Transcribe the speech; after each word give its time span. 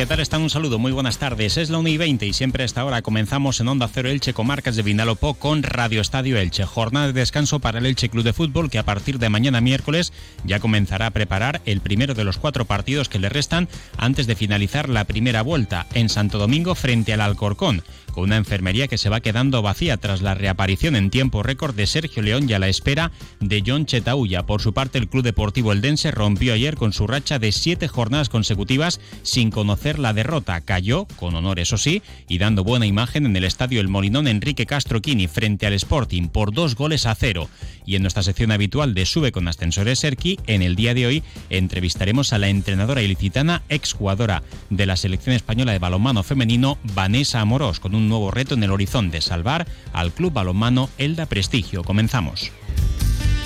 ¿Qué 0.00 0.06
tal 0.06 0.20
están? 0.20 0.40
Un 0.40 0.48
saludo, 0.48 0.78
muy 0.78 0.92
buenas 0.92 1.18
tardes. 1.18 1.58
Es 1.58 1.68
la 1.68 1.76
1 1.76 1.90
y 1.90 1.98
20 1.98 2.26
y 2.26 2.32
siempre 2.32 2.62
a 2.62 2.64
esta 2.64 2.86
hora 2.86 3.02
comenzamos 3.02 3.60
en 3.60 3.68
Onda 3.68 3.86
Cero 3.86 4.08
Elche 4.08 4.32
con 4.32 4.46
marcas 4.46 4.74
de 4.74 4.82
Vinalopó 4.82 5.34
con 5.34 5.62
Radio 5.62 6.00
Estadio 6.00 6.38
Elche. 6.38 6.64
Jornada 6.64 7.08
de 7.08 7.12
descanso 7.12 7.60
para 7.60 7.80
el 7.80 7.84
Elche 7.84 8.08
Club 8.08 8.24
de 8.24 8.32
Fútbol 8.32 8.70
que 8.70 8.78
a 8.78 8.82
partir 8.82 9.18
de 9.18 9.28
mañana 9.28 9.60
miércoles 9.60 10.14
ya 10.42 10.58
comenzará 10.58 11.04
a 11.04 11.10
preparar 11.10 11.60
el 11.66 11.82
primero 11.82 12.14
de 12.14 12.24
los 12.24 12.38
cuatro 12.38 12.64
partidos 12.64 13.10
que 13.10 13.18
le 13.18 13.28
restan 13.28 13.68
antes 13.98 14.26
de 14.26 14.36
finalizar 14.36 14.88
la 14.88 15.04
primera 15.04 15.42
vuelta 15.42 15.86
en 15.92 16.08
Santo 16.08 16.38
Domingo 16.38 16.74
frente 16.74 17.12
al 17.12 17.20
Alcorcón 17.20 17.82
con 18.10 18.24
una 18.24 18.36
enfermería 18.36 18.88
que 18.88 18.98
se 18.98 19.08
va 19.08 19.20
quedando 19.20 19.62
vacía 19.62 19.96
tras 19.96 20.22
la 20.22 20.34
reaparición 20.34 20.96
en 20.96 21.10
tiempo 21.10 21.42
récord 21.42 21.74
de 21.74 21.86
Sergio 21.86 22.22
León 22.22 22.48
y 22.48 22.52
a 22.52 22.58
la 22.58 22.68
espera 22.68 23.12
de 23.40 23.62
John 23.64 23.86
Chetauya. 23.86 24.44
Por 24.44 24.60
su 24.60 24.72
parte, 24.72 24.98
el 24.98 25.08
Club 25.08 25.24
Deportivo 25.24 25.72
Eldense 25.72 26.10
rompió 26.10 26.54
ayer 26.54 26.76
con 26.76 26.92
su 26.92 27.06
racha 27.06 27.38
de 27.38 27.52
siete 27.52 27.88
jornadas 27.88 28.28
consecutivas 28.28 29.00
sin 29.22 29.50
conocer 29.50 29.89
la 29.98 30.12
derrota. 30.12 30.60
Cayó, 30.60 31.06
con 31.16 31.34
honor 31.34 31.60
eso 31.60 31.78
sí, 31.78 32.02
y 32.28 32.38
dando 32.38 32.64
buena 32.64 32.86
imagen 32.86 33.26
en 33.26 33.36
el 33.36 33.44
estadio 33.44 33.80
El 33.80 33.88
Molinón 33.88 34.28
Enrique 34.28 34.66
Castro 34.66 35.02
Quini 35.02 35.26
frente 35.26 35.66
al 35.66 35.72
Sporting 35.72 36.28
por 36.28 36.52
dos 36.52 36.74
goles 36.74 37.06
a 37.06 37.14
cero. 37.14 37.48
Y 37.84 37.96
en 37.96 38.02
nuestra 38.02 38.22
sección 38.22 38.52
habitual 38.52 38.94
de 38.94 39.06
Sube 39.06 39.32
con 39.32 39.48
Ascensores 39.48 39.98
Serki, 39.98 40.38
en 40.46 40.62
el 40.62 40.76
día 40.76 40.94
de 40.94 41.06
hoy 41.06 41.22
entrevistaremos 41.48 42.32
a 42.32 42.38
la 42.38 42.48
entrenadora 42.48 43.02
ilicitana, 43.02 43.62
exjugadora 43.68 44.42
de 44.68 44.86
la 44.86 44.96
selección 44.96 45.34
española 45.34 45.72
de 45.72 45.78
balonmano 45.78 46.22
femenino, 46.22 46.78
Vanessa 46.94 47.40
Amorós, 47.40 47.80
con 47.80 47.94
un 47.94 48.08
nuevo 48.08 48.30
reto 48.30 48.54
en 48.54 48.62
el 48.62 48.70
horizonte, 48.70 49.20
salvar 49.20 49.66
al 49.92 50.12
Club 50.12 50.32
Balonmano 50.32 50.90
Elda 50.98 51.26
Prestigio. 51.26 51.82
Comenzamos. 51.82 52.52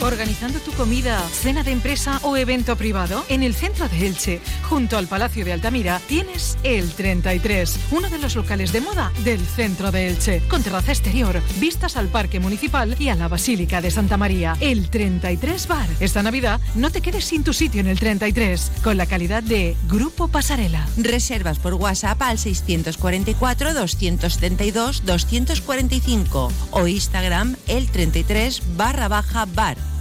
Organizando 0.00 0.58
tu 0.60 0.72
comida, 0.72 1.18
cena 1.30 1.62
de 1.62 1.70
empresa 1.70 2.18
o 2.22 2.36
evento 2.36 2.76
privado 2.76 3.24
en 3.28 3.42
el 3.42 3.54
centro 3.54 3.88
de 3.88 4.06
Elche, 4.06 4.40
junto 4.68 4.98
al 4.98 5.06
Palacio 5.06 5.44
de 5.44 5.52
Altamira, 5.52 6.00
tienes 6.06 6.58
el 6.62 6.90
33, 6.90 7.78
uno 7.90 8.10
de 8.10 8.18
los 8.18 8.36
locales 8.36 8.72
de 8.72 8.80
moda 8.80 9.12
del 9.24 9.40
centro 9.40 9.90
de 9.92 10.08
Elche, 10.08 10.42
con 10.48 10.62
terraza 10.62 10.92
exterior, 10.92 11.40
vistas 11.58 11.96
al 11.96 12.08
Parque 12.08 12.40
Municipal 12.40 12.96
y 12.98 13.08
a 13.08 13.14
la 13.14 13.28
Basílica 13.28 13.80
de 13.80 13.90
Santa 13.90 14.16
María. 14.16 14.56
El 14.60 14.90
33 14.90 15.68
Bar. 15.68 15.88
Esta 16.00 16.22
Navidad 16.22 16.60
no 16.74 16.90
te 16.90 17.00
quedes 17.00 17.24
sin 17.24 17.44
tu 17.44 17.52
sitio 17.52 17.80
en 17.80 17.86
el 17.86 17.98
33, 17.98 18.72
con 18.82 18.96
la 18.96 19.06
calidad 19.06 19.42
de 19.42 19.76
Grupo 19.88 20.28
Pasarela. 20.28 20.86
Reservas 20.98 21.58
por 21.58 21.74
WhatsApp 21.74 22.20
al 22.20 22.38
644 22.38 23.72
272 23.72 25.04
245 25.06 26.52
o 26.72 26.86
Instagram 26.86 27.56
el 27.68 27.88
33 27.88 28.62
barra 28.76 29.08
baja 29.08 29.46
bar. 29.46 29.93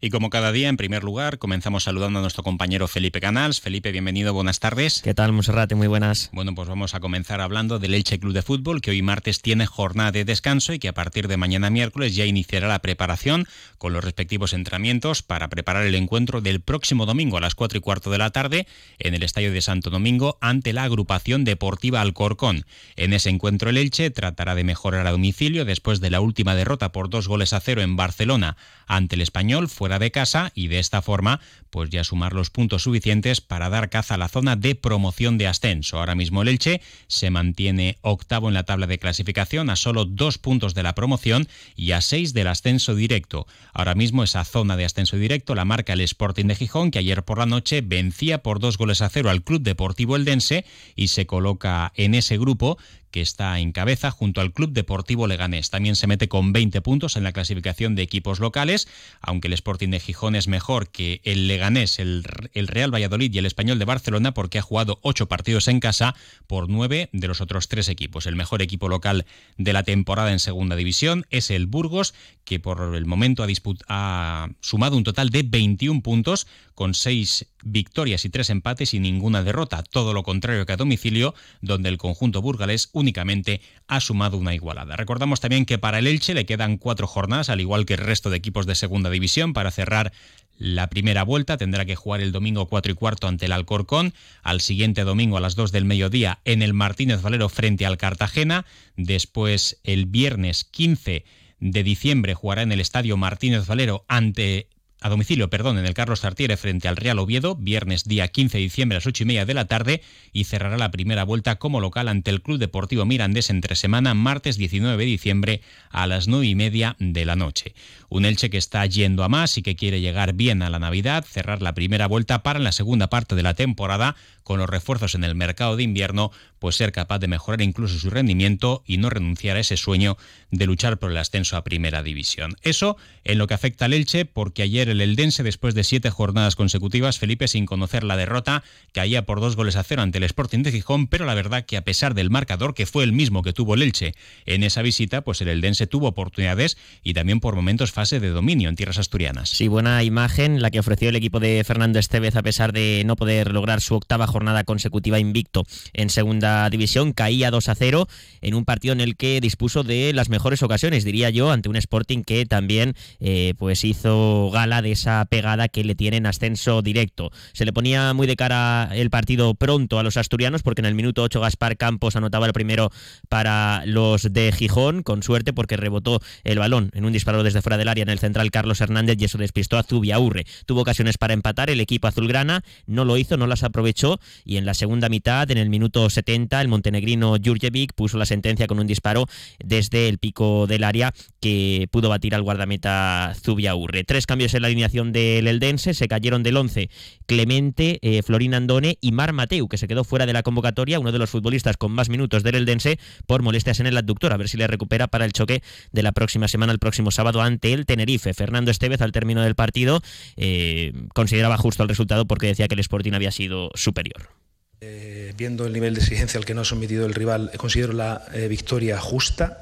Y 0.00 0.10
como 0.10 0.30
cada 0.30 0.52
día, 0.52 0.68
en 0.68 0.76
primer 0.76 1.02
lugar, 1.02 1.38
comenzamos 1.38 1.82
saludando 1.82 2.20
a 2.20 2.22
nuestro 2.22 2.44
compañero 2.44 2.86
Felipe 2.86 3.20
Canals. 3.20 3.60
Felipe, 3.60 3.90
bienvenido, 3.90 4.32
buenas 4.32 4.60
tardes. 4.60 5.02
¿Qué 5.02 5.12
tal, 5.12 5.32
Monserrate? 5.32 5.74
Muy 5.74 5.88
buenas. 5.88 6.30
Bueno, 6.32 6.54
pues 6.54 6.68
vamos 6.68 6.94
a 6.94 7.00
comenzar 7.00 7.40
hablando 7.40 7.80
del 7.80 7.94
Elche 7.94 8.20
Club 8.20 8.32
de 8.32 8.42
Fútbol, 8.42 8.80
que 8.80 8.92
hoy 8.92 9.02
martes 9.02 9.42
tiene 9.42 9.66
jornada 9.66 10.12
de 10.12 10.24
descanso 10.24 10.72
y 10.72 10.78
que 10.78 10.86
a 10.86 10.94
partir 10.94 11.26
de 11.26 11.36
mañana 11.36 11.68
miércoles 11.68 12.14
ya 12.14 12.26
iniciará 12.26 12.68
la 12.68 12.78
preparación 12.78 13.48
con 13.76 13.92
los 13.92 14.04
respectivos 14.04 14.52
entrenamientos 14.52 15.22
para 15.22 15.48
preparar 15.48 15.84
el 15.84 15.96
encuentro 15.96 16.40
del 16.40 16.60
próximo 16.60 17.04
domingo 17.04 17.36
a 17.36 17.40
las 17.40 17.56
4 17.56 17.78
y 17.78 17.80
cuarto 17.80 18.12
de 18.12 18.18
la 18.18 18.30
tarde 18.30 18.68
en 19.00 19.14
el 19.14 19.24
Estadio 19.24 19.50
de 19.50 19.62
Santo 19.62 19.90
Domingo 19.90 20.38
ante 20.40 20.72
la 20.72 20.84
agrupación 20.84 21.42
deportiva 21.42 22.02
Alcorcón. 22.02 22.66
En 22.94 23.14
ese 23.14 23.30
encuentro 23.30 23.68
el 23.68 23.78
Elche 23.78 24.10
tratará 24.10 24.54
de 24.54 24.62
mejorar 24.62 25.08
a 25.08 25.10
domicilio 25.10 25.64
después 25.64 25.98
de 25.98 26.10
la 26.10 26.20
última 26.20 26.54
derrota 26.54 26.92
por 26.92 27.10
dos 27.10 27.26
goles 27.26 27.52
a 27.52 27.58
cero 27.58 27.82
en 27.82 27.96
Barcelona 27.96 28.56
ante 28.86 29.16
el 29.16 29.22
Español 29.22 29.68
de 29.98 30.10
casa 30.10 30.52
y 30.54 30.68
de 30.68 30.78
esta 30.78 31.00
forma 31.00 31.40
pues 31.70 31.88
ya 31.90 32.04
sumar 32.04 32.34
los 32.34 32.50
puntos 32.50 32.82
suficientes 32.82 33.40
para 33.40 33.70
dar 33.70 33.88
caza 33.88 34.14
a 34.14 34.18
la 34.18 34.28
zona 34.28 34.56
de 34.56 34.74
promoción 34.74 35.38
de 35.38 35.46
ascenso. 35.46 35.98
Ahora 35.98 36.14
mismo 36.14 36.42
el 36.42 36.48
Elche 36.48 36.80
se 37.06 37.30
mantiene 37.30 37.98
octavo 38.02 38.48
en 38.48 38.54
la 38.54 38.64
tabla 38.64 38.86
de 38.86 38.98
clasificación 38.98 39.70
a 39.70 39.76
solo 39.76 40.04
dos 40.04 40.38
puntos 40.38 40.74
de 40.74 40.82
la 40.82 40.94
promoción 40.94 41.48
y 41.76 41.92
a 41.92 42.00
seis 42.00 42.34
del 42.34 42.48
ascenso 42.48 42.94
directo. 42.94 43.46
Ahora 43.72 43.94
mismo 43.94 44.24
esa 44.24 44.44
zona 44.44 44.76
de 44.76 44.84
ascenso 44.84 45.16
directo 45.16 45.54
la 45.54 45.64
marca 45.64 45.94
el 45.94 46.00
Sporting 46.02 46.46
de 46.46 46.56
Gijón 46.56 46.90
que 46.90 46.98
ayer 46.98 47.24
por 47.24 47.38
la 47.38 47.46
noche 47.46 47.80
vencía 47.80 48.42
por 48.42 48.60
dos 48.60 48.76
goles 48.76 49.00
a 49.00 49.08
cero 49.08 49.30
al 49.30 49.42
Club 49.42 49.62
Deportivo 49.62 50.16
Eldense 50.16 50.64
y 50.96 51.08
se 51.08 51.26
coloca 51.26 51.92
en 51.96 52.14
ese 52.14 52.36
grupo 52.38 52.78
que 53.10 53.20
está 53.20 53.58
en 53.58 53.72
cabeza 53.72 54.10
junto 54.10 54.40
al 54.40 54.52
Club 54.52 54.72
Deportivo 54.72 55.26
Leganés. 55.26 55.70
También 55.70 55.96
se 55.96 56.06
mete 56.06 56.28
con 56.28 56.52
20 56.52 56.80
puntos 56.82 57.16
en 57.16 57.24
la 57.24 57.32
clasificación 57.32 57.94
de 57.94 58.02
equipos 58.02 58.40
locales, 58.40 58.88
aunque 59.20 59.48
el 59.48 59.54
Sporting 59.54 59.90
de 59.90 60.00
Gijón 60.00 60.34
es 60.34 60.48
mejor 60.48 60.90
que 60.90 61.20
el 61.24 61.48
Leganés, 61.48 61.98
el, 61.98 62.24
Real 62.24 62.92
Valladolid 62.92 63.32
y 63.32 63.38
el 63.38 63.46
Español 63.46 63.78
de 63.78 63.84
Barcelona 63.84 64.34
porque 64.34 64.58
ha 64.58 64.62
jugado 64.62 64.98
8 65.02 65.26
partidos 65.26 65.68
en 65.68 65.80
casa 65.80 66.14
por 66.46 66.68
9 66.68 67.08
de 67.12 67.28
los 67.28 67.40
otros 67.40 67.68
tres 67.68 67.88
equipos. 67.88 68.26
El 68.26 68.36
mejor 68.36 68.62
equipo 68.62 68.88
local 68.88 69.26
de 69.56 69.72
la 69.72 69.82
temporada 69.82 70.32
en 70.32 70.38
segunda 70.38 70.76
división 70.76 71.26
es 71.30 71.50
el 71.50 71.66
Burgos, 71.66 72.14
que 72.44 72.60
por 72.60 72.94
el 72.94 73.06
momento 73.06 73.42
ha, 73.42 73.48
ha 73.88 74.48
sumado 74.60 74.96
un 74.96 75.04
total 75.04 75.30
de 75.30 75.42
21 75.42 76.02
puntos 76.02 76.46
con 76.74 76.94
6 76.94 77.46
victorias 77.64 78.24
y 78.24 78.30
3 78.30 78.50
empates 78.50 78.94
y 78.94 79.00
ninguna 79.00 79.42
derrota, 79.42 79.82
todo 79.82 80.12
lo 80.12 80.22
contrario 80.22 80.64
que 80.64 80.72
a 80.72 80.76
domicilio, 80.76 81.34
donde 81.60 81.88
el 81.88 81.98
conjunto 81.98 82.40
burgalés 82.40 82.88
únicamente 82.98 83.60
ha 83.86 84.00
sumado 84.00 84.36
una 84.36 84.54
igualada. 84.54 84.96
Recordamos 84.96 85.40
también 85.40 85.64
que 85.64 85.78
para 85.78 85.98
el 85.98 86.06
Elche 86.06 86.34
le 86.34 86.46
quedan 86.46 86.76
cuatro 86.76 87.06
jornadas, 87.06 87.48
al 87.48 87.60
igual 87.60 87.86
que 87.86 87.94
el 87.94 88.00
resto 88.00 88.30
de 88.30 88.36
equipos 88.36 88.66
de 88.66 88.74
segunda 88.74 89.10
división, 89.10 89.52
para 89.52 89.70
cerrar 89.70 90.12
la 90.58 90.88
primera 90.88 91.22
vuelta. 91.22 91.56
Tendrá 91.56 91.84
que 91.84 91.96
jugar 91.96 92.20
el 92.20 92.32
domingo 92.32 92.66
4 92.66 92.92
y 92.92 92.94
cuarto 92.94 93.28
ante 93.28 93.46
el 93.46 93.52
Alcorcón, 93.52 94.12
al 94.42 94.60
siguiente 94.60 95.04
domingo 95.04 95.36
a 95.36 95.40
las 95.40 95.56
2 95.56 95.72
del 95.72 95.84
mediodía 95.84 96.40
en 96.44 96.62
el 96.62 96.74
Martínez 96.74 97.22
Valero 97.22 97.48
frente 97.48 97.86
al 97.86 97.96
Cartagena, 97.96 98.66
después 98.96 99.80
el 99.84 100.06
viernes 100.06 100.64
15 100.64 101.24
de 101.60 101.82
diciembre 101.82 102.34
jugará 102.34 102.62
en 102.62 102.72
el 102.72 102.80
Estadio 102.80 103.16
Martínez 103.16 103.66
Valero 103.66 104.04
ante 104.08 104.68
a 105.00 105.08
domicilio, 105.08 105.48
perdón, 105.48 105.78
en 105.78 105.86
el 105.86 105.94
Carlos 105.94 106.20
Tartiere 106.20 106.56
frente 106.56 106.88
al 106.88 106.96
Real 106.96 107.18
Oviedo, 107.20 107.54
viernes 107.54 108.04
día 108.04 108.28
15 108.28 108.58
de 108.58 108.62
diciembre 108.62 108.96
a 108.96 108.98
las 108.98 109.06
8 109.06 109.22
y 109.22 109.26
media 109.26 109.46
de 109.46 109.54
la 109.54 109.66
tarde 109.66 110.02
y 110.32 110.44
cerrará 110.44 110.76
la 110.76 110.90
primera 110.90 111.22
vuelta 111.22 111.56
como 111.56 111.80
local 111.80 112.08
ante 112.08 112.30
el 112.30 112.42
Club 112.42 112.58
Deportivo 112.58 113.04
Mirandés 113.04 113.50
entre 113.50 113.76
semana, 113.76 114.14
martes 114.14 114.56
19 114.56 114.96
de 114.96 115.04
diciembre 115.04 115.62
a 115.90 116.06
las 116.08 116.26
9 116.26 116.46
y 116.46 116.54
media 116.56 116.96
de 116.98 117.24
la 117.24 117.36
noche. 117.36 117.74
Un 118.08 118.24
Elche 118.24 118.50
que 118.50 118.58
está 118.58 118.84
yendo 118.86 119.22
a 119.22 119.28
más 119.28 119.56
y 119.56 119.62
que 119.62 119.76
quiere 119.76 120.00
llegar 120.00 120.32
bien 120.32 120.62
a 120.62 120.70
la 120.70 120.80
Navidad, 120.80 121.24
cerrar 121.24 121.62
la 121.62 121.74
primera 121.74 122.08
vuelta 122.08 122.42
para 122.42 122.58
la 122.58 122.72
segunda 122.72 123.08
parte 123.08 123.36
de 123.36 123.42
la 123.42 123.54
temporada 123.54 124.16
con 124.42 124.58
los 124.58 124.68
refuerzos 124.68 125.14
en 125.14 125.24
el 125.24 125.34
mercado 125.34 125.76
de 125.76 125.82
invierno, 125.82 126.32
pues 126.58 126.76
ser 126.76 126.92
capaz 126.92 127.18
de 127.18 127.28
mejorar 127.28 127.62
incluso 127.62 127.98
su 127.98 128.10
rendimiento 128.10 128.82
y 128.86 128.98
no 128.98 129.10
renunciar 129.10 129.56
a 129.56 129.60
ese 129.60 129.76
sueño 129.76 130.16
de 130.50 130.66
luchar 130.66 130.98
por 130.98 131.10
el 131.10 131.16
ascenso 131.16 131.56
a 131.56 131.64
primera 131.64 132.02
división. 132.02 132.56
Eso 132.62 132.96
en 133.24 133.38
lo 133.38 133.46
que 133.46 133.54
afecta 133.54 133.84
al 133.84 133.92
Elche, 133.92 134.24
porque 134.24 134.62
ayer 134.62 134.88
el 134.88 135.00
Eldense, 135.00 135.42
después 135.42 135.74
de 135.74 135.84
siete 135.84 136.10
jornadas 136.10 136.56
consecutivas, 136.56 137.18
Felipe 137.18 137.48
sin 137.48 137.66
conocer 137.66 138.04
la 138.04 138.16
derrota, 138.16 138.62
caía 138.92 139.26
por 139.26 139.40
dos 139.40 139.56
goles 139.56 139.76
a 139.76 139.82
cero 139.82 140.02
ante 140.02 140.18
el 140.18 140.24
Sporting 140.24 140.62
de 140.62 140.72
Gijón, 140.72 141.06
pero 141.06 141.26
la 141.26 141.34
verdad 141.34 141.66
que 141.66 141.76
a 141.76 141.84
pesar 141.84 142.14
del 142.14 142.30
marcador, 142.30 142.74
que 142.74 142.86
fue 142.86 143.04
el 143.04 143.12
mismo 143.12 143.42
que 143.42 143.52
tuvo 143.52 143.74
el 143.74 143.82
Elche 143.82 144.14
en 144.46 144.62
esa 144.62 144.82
visita, 144.82 145.22
pues 145.22 145.40
el 145.40 145.48
Eldense 145.48 145.86
tuvo 145.86 146.08
oportunidades 146.08 146.78
y 147.02 147.14
también 147.14 147.40
por 147.40 147.54
momentos 147.54 147.92
fase 147.92 148.20
de 148.20 148.30
dominio 148.30 148.68
en 148.68 148.76
tierras 148.76 148.98
asturianas. 148.98 149.50
Sí, 149.50 149.68
buena 149.68 150.02
imagen 150.02 150.62
la 150.62 150.70
que 150.70 150.80
ofreció 150.80 151.08
el 151.08 151.16
equipo 151.16 151.40
de 151.40 151.62
Fernando 151.64 151.98
Estevez 151.98 152.36
a 152.36 152.42
pesar 152.42 152.72
de 152.72 153.02
no 153.04 153.16
poder 153.16 153.52
lograr 153.52 153.80
su 153.80 153.94
octava 153.94 154.26
jornada 154.26 154.64
consecutiva 154.64 155.18
invicto 155.18 155.66
en 155.92 156.10
segunda 156.10 156.47
división. 156.70 157.12
Caía 157.12 157.50
2 157.50 157.68
a 157.68 157.74
0 157.74 158.08
en 158.40 158.54
un 158.54 158.64
partido 158.64 158.92
en 158.92 159.00
el 159.00 159.16
que 159.16 159.40
dispuso 159.40 159.82
de 159.82 160.12
las 160.12 160.28
mejores 160.28 160.62
ocasiones, 160.62 161.04
diría 161.04 161.30
yo, 161.30 161.50
ante 161.50 161.68
un 161.68 161.76
Sporting 161.76 162.22
que 162.22 162.46
también 162.46 162.94
eh, 163.20 163.54
pues 163.58 163.84
hizo 163.84 164.50
gala 164.52 164.82
de 164.82 164.92
esa 164.92 165.24
pegada 165.24 165.68
que 165.68 165.84
le 165.84 165.94
tiene 165.94 166.18
en 166.18 166.26
ascenso 166.26 166.82
directo. 166.82 167.30
Se 167.52 167.64
le 167.64 167.72
ponía 167.72 168.12
muy 168.14 168.26
de 168.26 168.36
cara 168.36 168.90
el 168.92 169.10
partido 169.10 169.54
pronto 169.54 169.98
a 169.98 170.02
los 170.02 170.16
asturianos 170.16 170.62
porque 170.62 170.80
en 170.80 170.86
el 170.86 170.94
minuto 170.94 171.22
8 171.22 171.40
Gaspar 171.40 171.76
Campos 171.76 172.16
anotaba 172.16 172.46
el 172.46 172.52
primero 172.52 172.90
para 173.28 173.84
los 173.86 174.32
de 174.32 174.52
Gijón, 174.52 175.02
con 175.02 175.22
suerte 175.22 175.52
porque 175.52 175.76
rebotó 175.76 176.20
el 176.44 176.58
balón 176.58 176.90
en 176.94 177.04
un 177.04 177.12
disparo 177.12 177.42
desde 177.42 177.62
fuera 177.62 177.76
del 177.76 177.88
área 177.88 178.02
en 178.02 178.08
el 178.08 178.18
central 178.18 178.50
Carlos 178.50 178.80
Hernández 178.80 179.16
y 179.20 179.24
eso 179.24 179.38
despistó 179.38 179.78
a 179.78 179.82
Zubiaurre. 179.82 180.46
Tuvo 180.66 180.82
ocasiones 180.82 181.18
para 181.18 181.34
empatar 181.34 181.70
el 181.70 181.80
equipo 181.80 182.08
azulgrana, 182.08 182.62
no 182.86 183.04
lo 183.04 183.16
hizo, 183.16 183.36
no 183.36 183.46
las 183.46 183.62
aprovechó 183.62 184.20
y 184.44 184.56
en 184.56 184.66
la 184.66 184.74
segunda 184.74 185.08
mitad, 185.08 185.50
en 185.50 185.58
el 185.58 185.70
minuto 185.70 186.08
70, 186.10 186.37
el 186.50 186.68
montenegrino 186.68 187.36
Jurjevic 187.42 187.92
puso 187.94 188.18
la 188.18 188.26
sentencia 188.26 188.66
con 188.66 188.78
un 188.78 188.86
disparo 188.86 189.26
desde 189.58 190.08
el 190.08 190.18
pico 190.18 190.66
del 190.66 190.84
área 190.84 191.12
que 191.40 191.88
pudo 191.90 192.08
batir 192.08 192.34
al 192.34 192.42
guardameta 192.42 193.34
Zubiaurre. 193.42 194.04
Tres 194.04 194.26
cambios 194.26 194.54
en 194.54 194.62
la 194.62 194.68
alineación 194.68 195.12
del 195.12 195.46
Eldense, 195.46 195.94
se 195.94 196.08
cayeron 196.08 196.42
del 196.42 196.56
11 196.56 196.90
Clemente, 197.26 197.98
eh, 198.02 198.22
Florín 198.22 198.54
Andone 198.54 198.98
y 199.00 199.12
Mar 199.12 199.32
Mateu, 199.32 199.68
que 199.68 199.78
se 199.78 199.88
quedó 199.88 200.04
fuera 200.04 200.26
de 200.26 200.32
la 200.32 200.42
convocatoria, 200.42 201.00
uno 201.00 201.12
de 201.12 201.18
los 201.18 201.30
futbolistas 201.30 201.76
con 201.76 201.92
más 201.92 202.08
minutos 202.08 202.42
del 202.42 202.54
Eldense 202.54 202.98
por 203.26 203.42
molestias 203.42 203.80
en 203.80 203.86
el 203.86 203.96
adductor, 203.96 204.32
a 204.32 204.36
ver 204.36 204.48
si 204.48 204.56
le 204.56 204.66
recupera 204.66 205.08
para 205.08 205.24
el 205.24 205.32
choque 205.32 205.62
de 205.92 206.02
la 206.02 206.12
próxima 206.12 206.48
semana, 206.48 206.72
el 206.72 206.78
próximo 206.78 207.10
sábado 207.10 207.42
ante 207.42 207.72
el 207.72 207.86
Tenerife. 207.86 208.34
Fernando 208.34 208.70
Estevez 208.70 209.00
al 209.00 209.12
término 209.12 209.42
del 209.42 209.54
partido 209.54 210.00
eh, 210.36 210.92
consideraba 211.14 211.56
justo 211.56 211.82
el 211.82 211.88
resultado 211.88 212.26
porque 212.26 212.46
decía 212.46 212.68
que 212.68 212.74
el 212.74 212.80
Sporting 212.80 213.12
había 213.12 213.30
sido 213.30 213.70
superior. 213.74 214.37
Eh, 214.80 215.32
viendo 215.36 215.66
el 215.66 215.72
nivel 215.72 215.94
de 215.94 216.00
exigencia 216.00 216.38
al 216.38 216.44
que 216.44 216.54
nos 216.54 216.68
ha 216.68 216.70
sometido 216.70 217.04
el 217.04 217.12
rival, 217.12 217.50
considero 217.56 217.92
la 217.92 218.22
eh, 218.32 218.46
victoria 218.46 219.00
justa, 219.00 219.60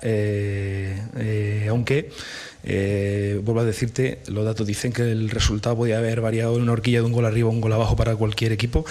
aunque, 1.69 2.11
vuelvo 3.43 3.61
a 3.61 3.65
decirte, 3.65 4.19
los 4.27 4.45
datos 4.45 4.67
dicen 4.67 4.93
que 4.93 5.03
el 5.03 5.31
resultado 5.31 5.77
podía 5.77 5.97
haber 5.99 6.21
variado 6.21 6.57
en 6.57 6.63
una 6.63 6.73
horquilla 6.73 6.99
de 7.01 7.07
un 7.07 7.13
gol 7.13 7.25
arriba 7.25 7.49
o 7.49 7.53
un 7.53 7.63
gol 7.63 7.73
abajo 7.73 7.97
para 7.97 8.15
cualquier 8.15 8.53
equipo. 8.53 8.85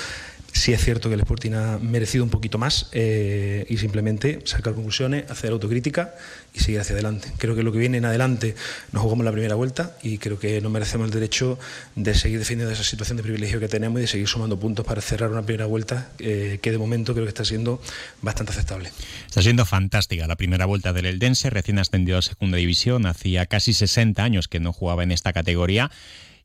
Sí 0.55 0.71
es 0.71 0.81
cierto 0.81 1.09
que 1.09 1.15
el 1.15 1.19
Sporting 1.19 1.51
ha 1.51 1.77
merecido 1.79 2.23
un 2.23 2.29
poquito 2.29 2.57
más 2.57 2.87
eh, 2.93 3.65
y 3.69 3.77
simplemente 3.77 4.39
sacar 4.45 4.73
conclusiones, 4.73 5.29
hacer 5.29 5.51
autocrítica 5.51 6.15
y 6.53 6.61
seguir 6.61 6.79
hacia 6.79 6.93
adelante. 6.93 7.27
Creo 7.37 7.57
que 7.57 7.61
lo 7.61 7.73
que 7.73 7.77
viene 7.77 7.97
en 7.97 8.05
adelante 8.05 8.55
nos 8.93 9.03
jugamos 9.03 9.25
la 9.25 9.33
primera 9.33 9.55
vuelta 9.55 9.97
y 10.01 10.17
creo 10.17 10.39
que 10.39 10.61
nos 10.61 10.71
merecemos 10.71 11.07
el 11.07 11.11
derecho 11.11 11.59
de 11.95 12.15
seguir 12.15 12.39
defendiendo 12.39 12.73
esa 12.73 12.85
situación 12.85 13.17
de 13.17 13.23
privilegio 13.23 13.59
que 13.59 13.67
tenemos 13.67 13.99
y 13.99 14.03
de 14.03 14.07
seguir 14.07 14.29
sumando 14.29 14.57
puntos 14.57 14.85
para 14.85 15.01
cerrar 15.01 15.29
una 15.29 15.41
primera 15.41 15.65
vuelta 15.65 16.11
eh, 16.19 16.57
que 16.61 16.71
de 16.71 16.77
momento 16.77 17.13
creo 17.13 17.25
que 17.25 17.29
está 17.29 17.43
siendo 17.43 17.81
bastante 18.21 18.53
aceptable. 18.53 18.91
Está 19.27 19.41
siendo 19.41 19.65
fantástica 19.65 20.25
la 20.25 20.37
primera 20.37 20.65
vuelta 20.65 20.93
del 20.93 21.05
Eldense, 21.05 21.49
recién 21.49 21.79
ascendido 21.79 22.17
a 22.17 22.21
segunda 22.21 22.57
división, 22.57 23.07
hacía 23.07 23.45
casi 23.45 23.73
60 23.73 24.23
años 24.23 24.47
que 24.47 24.61
no 24.61 24.71
jugaba 24.71 25.03
en 25.03 25.11
esta 25.11 25.33
categoría 25.33 25.91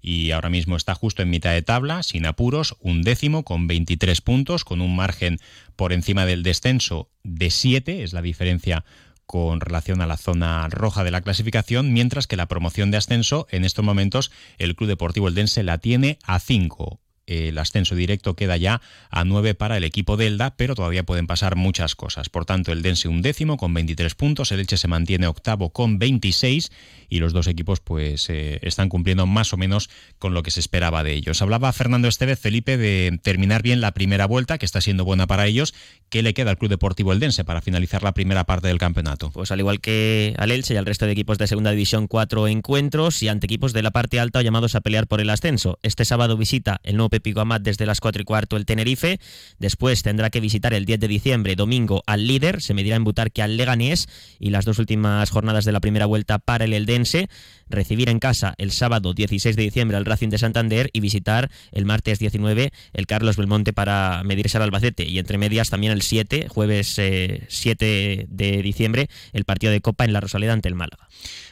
y 0.00 0.30
ahora 0.30 0.48
mismo 0.48 0.76
está 0.76 0.94
justo 0.94 1.22
en 1.22 1.30
mitad 1.30 1.52
de 1.52 1.62
tabla, 1.62 2.02
sin 2.02 2.26
apuros, 2.26 2.76
un 2.80 3.02
décimo 3.02 3.44
con 3.44 3.66
23 3.66 4.20
puntos, 4.20 4.64
con 4.64 4.80
un 4.80 4.96
margen 4.96 5.38
por 5.76 5.92
encima 5.92 6.26
del 6.26 6.42
descenso 6.42 7.10
de 7.22 7.50
7, 7.50 8.02
es 8.02 8.12
la 8.12 8.22
diferencia 8.22 8.84
con 9.26 9.60
relación 9.60 10.00
a 10.00 10.06
la 10.06 10.16
zona 10.16 10.68
roja 10.68 11.04
de 11.04 11.12
la 11.12 11.20
clasificación, 11.20 11.92
mientras 11.92 12.26
que 12.26 12.36
la 12.36 12.46
promoción 12.46 12.90
de 12.90 12.96
ascenso 12.96 13.46
en 13.50 13.64
estos 13.64 13.84
momentos 13.84 14.32
el 14.58 14.74
Club 14.74 14.88
Deportivo 14.88 15.28
Eldense 15.28 15.62
la 15.62 15.78
tiene 15.78 16.18
a 16.24 16.40
5 16.40 17.00
el 17.30 17.58
ascenso 17.58 17.94
directo 17.94 18.34
queda 18.34 18.56
ya 18.56 18.80
a 19.10 19.24
9 19.24 19.54
para 19.54 19.76
el 19.76 19.84
equipo 19.84 20.16
de 20.16 20.26
Elda, 20.26 20.54
pero 20.56 20.74
todavía 20.74 21.04
pueden 21.04 21.26
pasar 21.26 21.56
muchas 21.56 21.94
cosas. 21.94 22.28
Por 22.28 22.44
tanto, 22.44 22.72
el 22.72 22.82
Dense 22.82 23.08
un 23.08 23.22
décimo 23.22 23.56
con 23.56 23.72
23 23.72 24.14
puntos, 24.14 24.52
el 24.52 24.60
Elche 24.60 24.76
se 24.76 24.88
mantiene 24.88 25.26
octavo 25.26 25.70
con 25.70 25.98
26 25.98 26.70
y 27.08 27.18
los 27.18 27.32
dos 27.32 27.46
equipos 27.48 27.80
pues 27.80 28.30
eh, 28.30 28.58
están 28.62 28.88
cumpliendo 28.88 29.26
más 29.26 29.52
o 29.52 29.56
menos 29.56 29.90
con 30.18 30.32
lo 30.32 30.42
que 30.42 30.50
se 30.50 30.60
esperaba 30.60 31.02
de 31.02 31.12
ellos. 31.12 31.42
Hablaba 31.42 31.72
Fernando 31.72 32.08
Estevez, 32.08 32.38
Felipe, 32.38 32.76
de 32.76 33.18
terminar 33.22 33.62
bien 33.62 33.80
la 33.80 33.92
primera 33.92 34.26
vuelta, 34.26 34.58
que 34.58 34.66
está 34.66 34.80
siendo 34.80 35.04
buena 35.04 35.26
para 35.26 35.46
ellos. 35.46 35.74
¿Qué 36.08 36.22
le 36.22 36.34
queda 36.34 36.50
al 36.50 36.58
Club 36.58 36.70
Deportivo 36.70 37.12
Eldense 37.12 37.44
para 37.44 37.60
finalizar 37.60 38.02
la 38.02 38.12
primera 38.12 38.44
parte 38.44 38.68
del 38.68 38.78
campeonato? 38.78 39.30
Pues 39.30 39.50
al 39.50 39.60
igual 39.60 39.80
que 39.80 40.34
al 40.38 40.50
Elche 40.50 40.74
y 40.74 40.76
al 40.76 40.86
resto 40.86 41.06
de 41.06 41.12
equipos 41.12 41.38
de 41.38 41.46
Segunda 41.46 41.70
División, 41.72 42.06
cuatro 42.06 42.48
encuentros 42.48 43.22
y 43.22 43.28
ante 43.28 43.46
equipos 43.46 43.72
de 43.72 43.82
la 43.82 43.90
parte 43.90 44.20
alta 44.20 44.42
llamados 44.42 44.74
a 44.74 44.80
pelear 44.80 45.06
por 45.06 45.20
el 45.20 45.30
ascenso. 45.30 45.78
Este 45.82 46.04
sábado 46.04 46.36
visita 46.36 46.80
el 46.84 46.96
nuevo 46.96 47.10
Pico 47.20 47.40
Amat 47.40 47.62
desde 47.62 47.86
las 47.86 48.00
4 48.00 48.22
y 48.22 48.24
cuarto 48.24 48.56
el 48.56 48.66
Tenerife. 48.66 49.20
Después 49.58 50.02
tendrá 50.02 50.30
que 50.30 50.40
visitar 50.40 50.74
el 50.74 50.84
10 50.84 51.00
de 51.00 51.08
diciembre, 51.08 51.56
domingo, 51.56 52.02
al 52.06 52.26
líder. 52.26 52.62
Se 52.62 52.74
medirá 52.74 52.96
en 52.96 53.04
Butarque 53.04 53.42
al 53.42 53.56
Leganés. 53.56 54.08
Y 54.38 54.50
las 54.50 54.64
dos 54.64 54.78
últimas 54.78 55.30
jornadas 55.30 55.64
de 55.64 55.72
la 55.72 55.80
primera 55.80 56.06
vuelta 56.06 56.38
para 56.38 56.64
el 56.64 56.72
Eldense. 56.72 57.28
Recibir 57.68 58.08
en 58.08 58.18
casa 58.18 58.54
el 58.58 58.72
sábado 58.72 59.14
16 59.14 59.54
de 59.54 59.62
diciembre 59.62 59.96
al 59.96 60.04
Racing 60.04 60.28
de 60.28 60.38
Santander 60.38 60.90
y 60.92 61.00
visitar 61.00 61.50
el 61.70 61.84
martes 61.84 62.18
19 62.18 62.72
el 62.92 63.06
Carlos 63.06 63.36
Belmonte 63.36 63.72
para 63.72 64.22
medirse 64.24 64.56
al 64.56 64.64
Albacete. 64.64 65.04
Y 65.04 65.18
entre 65.18 65.38
medias 65.38 65.70
también 65.70 65.92
el 65.92 66.02
7, 66.02 66.48
jueves 66.48 66.88
7 66.88 67.42
eh, 67.80 68.26
de 68.28 68.62
diciembre, 68.62 69.08
el 69.32 69.44
partido 69.44 69.72
de 69.72 69.80
Copa 69.80 70.04
en 70.04 70.12
la 70.12 70.20
Rosaleda 70.20 70.52
ante 70.52 70.68
el 70.68 70.74
Málaga. 70.74 71.09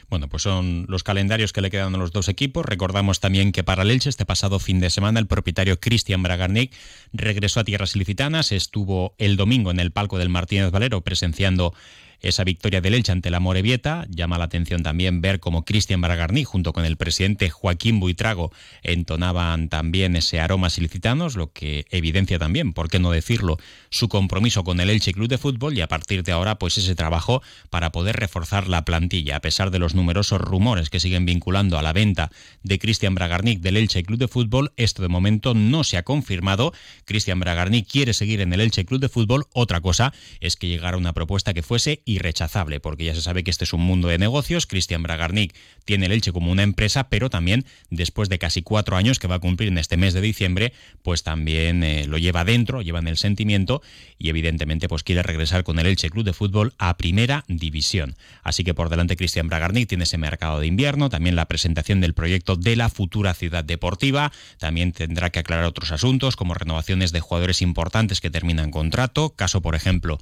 Bueno, 0.09 0.27
pues 0.27 0.43
son 0.43 0.85
los 0.87 1.03
calendarios 1.03 1.53
que 1.53 1.61
le 1.61 1.69
quedan 1.69 1.93
a 1.95 1.97
los 1.97 2.11
dos 2.11 2.27
equipos. 2.29 2.65
Recordamos 2.65 3.19
también 3.19 3.51
que 3.51 3.63
para 3.63 3.83
el 3.83 3.91
Elche 3.91 4.09
este 4.09 4.25
pasado 4.25 4.59
fin 4.59 4.79
de 4.79 4.89
semana 4.89 5.19
el 5.19 5.27
propietario 5.27 5.79
Cristian 5.79 6.23
Bragarnik 6.23 6.73
regresó 7.13 7.59
a 7.59 7.63
tierras 7.63 7.95
ilicitanas, 7.95 8.51
estuvo 8.51 9.13
el 9.17 9.37
domingo 9.37 9.71
en 9.71 9.79
el 9.79 9.91
palco 9.91 10.17
del 10.17 10.29
Martínez 10.29 10.71
Valero 10.71 11.01
presenciando 11.01 11.73
esa 12.21 12.43
victoria 12.43 12.81
del 12.81 12.93
Elche 12.93 13.11
ante 13.11 13.29
la 13.29 13.39
Morevieta. 13.39 14.05
Llama 14.09 14.37
la 14.37 14.45
atención 14.45 14.83
también 14.83 15.21
ver 15.21 15.39
cómo 15.39 15.65
Cristian 15.65 16.01
Bragarni, 16.01 16.43
junto 16.43 16.73
con 16.73 16.85
el 16.85 16.97
presidente 16.97 17.49
Joaquín 17.49 17.99
Buitrago, 17.99 18.51
entonaban 18.83 19.69
también 19.69 20.15
ese 20.15 20.39
aroma 20.39 20.69
ilicitanos, 20.77 21.35
lo 21.35 21.51
que 21.51 21.85
evidencia 21.89 22.39
también, 22.39 22.73
por 22.73 22.89
qué 22.89 22.99
no 22.99 23.11
decirlo, 23.11 23.57
su 23.89 24.07
compromiso 24.09 24.63
con 24.63 24.79
el 24.79 24.89
Elche 24.89 25.13
Club 25.13 25.27
de 25.27 25.37
Fútbol 25.37 25.77
y 25.77 25.81
a 25.81 25.87
partir 25.87 26.23
de 26.23 26.31
ahora, 26.31 26.59
pues 26.59 26.77
ese 26.77 26.95
trabajo 26.95 27.41
para 27.69 27.91
poder 27.91 28.15
reforzar 28.15 28.67
la 28.67 28.85
plantilla, 28.85 29.37
a 29.37 29.41
pesar 29.41 29.71
de 29.71 29.79
los 29.79 29.95
numerosos 29.95 30.39
rumores 30.39 30.89
que 30.89 30.99
siguen 30.99 31.25
vinculando 31.25 31.77
a 31.77 31.81
la 31.81 31.93
venta 31.93 32.31
de 32.63 32.79
Cristian 32.79 33.15
Bragarnik 33.15 33.61
del 33.61 33.77
Elche 33.77 34.03
Club 34.03 34.19
de 34.19 34.27
Fútbol, 34.27 34.73
esto 34.77 35.01
de 35.01 35.07
momento 35.07 35.53
no 35.53 35.83
se 35.83 35.97
ha 35.97 36.03
confirmado. 36.03 36.73
Cristian 37.05 37.39
Bragarnik 37.39 37.87
quiere 37.87 38.13
seguir 38.13 38.41
en 38.41 38.53
el 38.53 38.61
Elche 38.61 38.85
Club 38.85 38.99
de 38.99 39.09
Fútbol. 39.09 39.45
Otra 39.53 39.81
cosa 39.81 40.13
es 40.39 40.55
que 40.55 40.67
llegara 40.67 40.97
una 40.97 41.13
propuesta 41.13 41.53
que 41.53 41.63
fuese 41.63 42.01
irrechazable, 42.09 42.79
porque 42.79 43.05
ya 43.05 43.15
se 43.15 43.21
sabe 43.21 43.43
que 43.43 43.51
este 43.51 43.63
es 43.63 43.73
un 43.73 43.81
mundo 43.81 44.07
de 44.07 44.17
negocios. 44.17 44.65
Cristian 44.65 45.03
Bragarnik 45.03 45.53
tiene 45.85 46.07
el 46.07 46.11
Elche 46.11 46.31
como 46.31 46.51
una 46.51 46.63
empresa, 46.63 47.09
pero 47.09 47.29
también 47.29 47.65
después 47.89 48.29
de 48.29 48.39
casi 48.39 48.61
cuatro 48.61 48.97
años 48.97 49.19
que 49.19 49.27
va 49.27 49.35
a 49.35 49.39
cumplir 49.39 49.69
en 49.69 49.77
este 49.77 49.97
mes 49.97 50.13
de 50.13 50.21
diciembre, 50.21 50.73
pues 51.03 51.23
también 51.23 51.83
eh, 51.83 52.05
lo 52.07 52.17
lleva 52.17 52.43
dentro, 52.43 52.81
lleva 52.81 52.99
en 52.99 53.07
el 53.07 53.17
sentimiento 53.17 53.81
y 54.17 54.29
evidentemente 54.29 54.87
pues 54.87 55.03
quiere 55.03 55.23
regresar 55.23 55.63
con 55.63 55.79
el 55.79 55.85
Elche 55.85 56.09
Club 56.09 56.25
de 56.25 56.33
Fútbol 56.33 56.73
a 56.77 56.97
primera 56.97 57.45
división. 57.47 58.15
Así 58.43 58.63
que 58.63 58.73
por 58.73 58.89
delante 58.89 59.15
Cristian 59.15 59.47
Bragarnik 59.47 59.87
tiene 59.87 60.05
ese 60.05 60.17
mercado 60.17 60.59
de 60.59 60.67
invierno, 60.67 61.09
también 61.09 61.35
la 61.35 61.45
presentación 61.45 62.01
del 62.01 62.13
proyecto 62.13 62.55
de 62.55 62.75
la 62.75 62.89
futura 62.89 63.33
ciudad 63.33 63.63
deportiva, 63.63 64.31
también 64.57 64.91
tendrá 64.91 65.29
que 65.29 65.39
aclarar 65.39 65.65
otros 65.65 65.91
asuntos 65.91 66.35
como 66.35 66.53
renovaciones 66.53 67.11
de 67.11 67.19
jugadores 67.19 67.61
importantes 67.61 68.21
que 68.21 68.29
terminan 68.29 68.71
contrato, 68.71 69.29
caso 69.35 69.61
por 69.61 69.75
ejemplo 69.75 70.19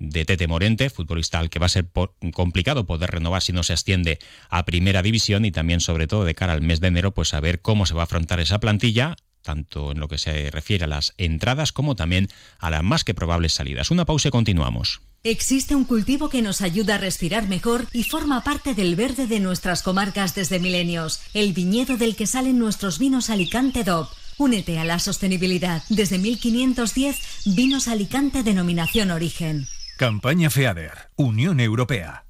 de 0.00 0.24
Tete 0.24 0.48
Morente, 0.48 0.90
futbolista 0.90 1.38
al 1.38 1.50
que 1.50 1.60
va 1.60 1.66
a 1.66 1.68
ser 1.68 1.88
complicado 2.32 2.86
poder 2.86 3.10
renovar 3.10 3.42
si 3.42 3.52
no 3.52 3.62
se 3.62 3.74
asciende 3.74 4.18
a 4.48 4.64
primera 4.64 5.02
división 5.02 5.44
y 5.44 5.52
también 5.52 5.80
sobre 5.80 6.08
todo 6.08 6.24
de 6.24 6.34
cara 6.34 6.54
al 6.54 6.62
mes 6.62 6.80
de 6.80 6.88
enero 6.88 7.12
pues 7.12 7.34
a 7.34 7.40
ver 7.40 7.60
cómo 7.60 7.86
se 7.86 7.94
va 7.94 8.02
a 8.02 8.04
afrontar 8.04 8.40
esa 8.40 8.58
plantilla 8.58 9.14
tanto 9.42 9.92
en 9.92 10.00
lo 10.00 10.08
que 10.08 10.18
se 10.18 10.50
refiere 10.50 10.84
a 10.84 10.88
las 10.88 11.14
entradas 11.16 11.72
como 11.72 11.96
también 11.96 12.28
a 12.58 12.70
las 12.70 12.82
más 12.82 13.04
que 13.04 13.14
probables 13.14 13.54
salidas. 13.54 13.90
Una 13.90 14.04
pausa 14.04 14.28
y 14.28 14.30
continuamos. 14.30 15.00
Existe 15.22 15.74
un 15.74 15.84
cultivo 15.84 16.28
que 16.28 16.42
nos 16.42 16.60
ayuda 16.60 16.96
a 16.96 16.98
respirar 16.98 17.48
mejor 17.48 17.86
y 17.92 18.04
forma 18.04 18.42
parte 18.42 18.74
del 18.74 18.96
verde 18.96 19.26
de 19.26 19.40
nuestras 19.40 19.82
comarcas 19.82 20.34
desde 20.34 20.58
milenios, 20.58 21.20
el 21.34 21.52
viñedo 21.52 21.96
del 21.96 22.16
que 22.16 22.26
salen 22.26 22.58
nuestros 22.58 22.98
vinos 22.98 23.30
Alicante 23.30 23.84
DOP. 23.84 24.10
Únete 24.38 24.78
a 24.78 24.84
la 24.84 24.98
sostenibilidad. 24.98 25.82
Desde 25.90 26.18
1510, 26.18 27.18
Vinos 27.44 27.88
Alicante 27.88 28.42
denominación 28.42 29.10
origen. 29.10 29.66
Campaña 30.00 30.48
FEADER, 30.48 31.10
Unión 31.16 31.60
Europea. 31.60 32.29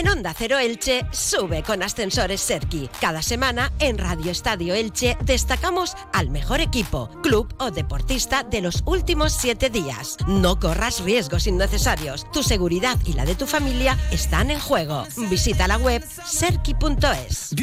En 0.00 0.08
Onda 0.08 0.32
Cero 0.32 0.58
Elche 0.58 1.04
sube 1.12 1.62
con 1.62 1.82
ascensores 1.82 2.40
Serki. 2.40 2.88
Cada 3.02 3.20
semana 3.20 3.70
en 3.80 3.98
Radio 3.98 4.30
Estadio 4.30 4.72
Elche 4.72 5.18
destacamos 5.26 5.94
al 6.14 6.30
mejor 6.30 6.62
equipo, 6.62 7.10
club 7.22 7.54
o 7.58 7.70
deportista 7.70 8.42
de 8.42 8.62
los 8.62 8.82
últimos 8.86 9.34
siete 9.34 9.68
días. 9.68 10.16
No 10.26 10.58
corras 10.58 11.04
riesgos 11.04 11.46
innecesarios. 11.46 12.24
Tu 12.32 12.42
seguridad 12.42 12.98
y 13.04 13.12
la 13.12 13.26
de 13.26 13.34
tu 13.34 13.46
familia 13.46 13.98
están 14.10 14.50
en 14.50 14.58
juego. 14.58 15.06
Visita 15.28 15.68
la 15.68 15.76
web 15.76 16.02
serki.es. 16.24 17.54